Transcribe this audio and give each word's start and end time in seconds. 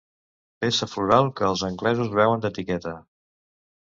Peça 0.63 0.85
floral 0.93 1.29
que 1.39 1.45
els 1.49 1.63
anglesos 1.67 2.09
veuen 2.21 2.41
d'etiqueta. 2.47 2.95